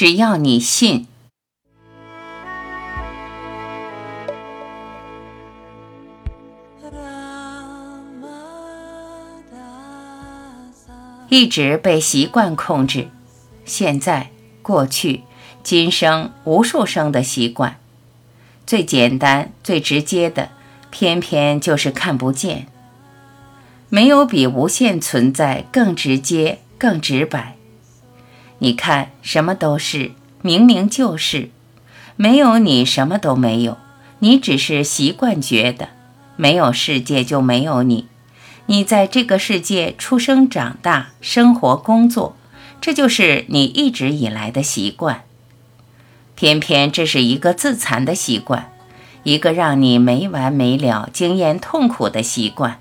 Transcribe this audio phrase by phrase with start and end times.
[0.00, 1.08] 只要你信。
[11.28, 13.08] 一直被习惯控制，
[13.64, 14.30] 现在、
[14.62, 15.22] 过去、
[15.64, 17.80] 今生无数生的习惯，
[18.64, 20.50] 最简单、最直接的，
[20.90, 22.68] 偏偏就是看不见。
[23.88, 27.57] 没有比无限存在更直接、更直白。
[28.60, 30.12] 你看，什么都是，
[30.42, 31.50] 明明就是，
[32.16, 33.78] 没有你什么都没有，
[34.18, 35.90] 你只是习惯觉得，
[36.36, 38.06] 没有世界就没有你。
[38.66, 42.36] 你在这个世界出生、长大、生活、工作，
[42.80, 45.22] 这就是你一直以来的习惯。
[46.34, 48.70] 偏偏这是一个自残的习惯，
[49.22, 52.78] 一个让你没完没了经验痛苦的习惯，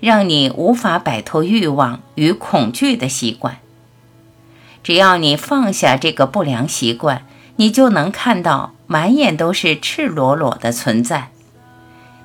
[0.00, 3.58] 让你无法摆脱欲望与恐惧的习惯。
[4.88, 11.28] 只要你放下这个不良习惯，你就能看到满眼都是赤裸裸的存在。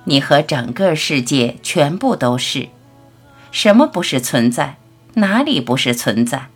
[0.05, 2.69] 你和整个世界全部都是。
[3.51, 4.77] 什么不是存在？
[5.15, 6.47] 哪里不是存在？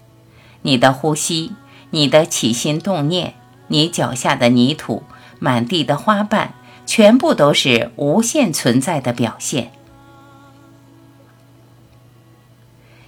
[0.61, 1.51] 你的呼吸，
[1.89, 3.33] 你的起心动念，
[3.67, 5.03] 你脚下的泥土，
[5.39, 6.53] 满地的花瓣，
[6.85, 9.73] 全部都是无限存在的表现。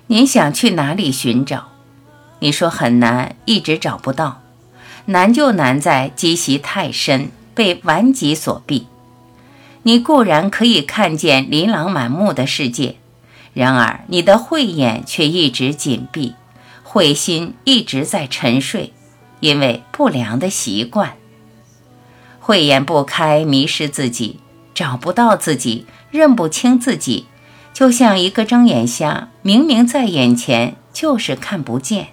[0.07, 1.68] 你想去哪里寻找？
[2.39, 4.41] 你说很难，一直找不到。
[5.05, 8.83] 难就难在积习太深，被顽疾所蔽。
[9.83, 12.95] 你固然可以看见琳琅满目的世界。
[13.53, 16.35] 然而，你的慧眼却一直紧闭，
[16.83, 18.93] 慧心一直在沉睡，
[19.39, 21.13] 因为不良的习惯。
[22.39, 24.39] 慧眼不开，迷失自己，
[24.75, 27.25] 找不到自己，认不清自己，
[27.73, 32.09] 就像一个睁眼瞎，明明在眼前，就是看不见。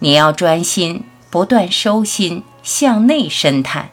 [0.00, 3.90] 你要专心，不断收心，向内深探，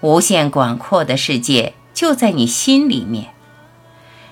[0.00, 3.34] 无限广阔的世界就在你心里面。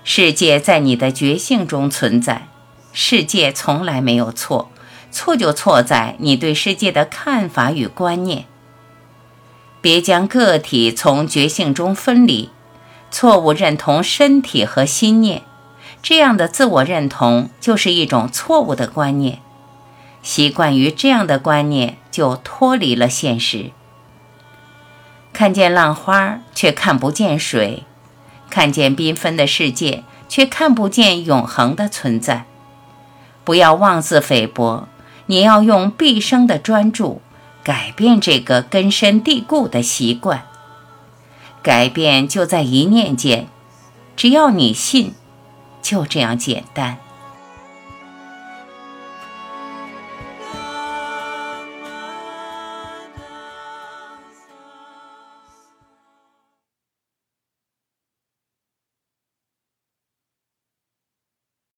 [0.04, 2.48] 世界在你的觉性中存在，
[2.92, 4.70] 世界从来没有错，
[5.10, 8.46] 错就错在你对世界的看法与观念。
[9.82, 12.50] 别将个体从觉性中分离，
[13.10, 15.42] 错误认同身体和心念，
[16.02, 19.42] 这样的自我认同就是一种错误的观念。
[20.26, 23.70] 习惯于这样的观念，就脱离了现实。
[25.32, 27.84] 看见浪花，却看不见水。
[28.50, 32.44] 看见缤纷的世界，却看不见永恒的存在。
[33.44, 34.88] 不要妄自菲薄，
[35.26, 37.22] 你要用毕生的专注
[37.62, 40.44] 改变这个根深蒂固的习惯。
[41.62, 43.46] 改变就在一念间，
[44.16, 45.14] 只要你信，
[45.80, 46.98] 就这样简单。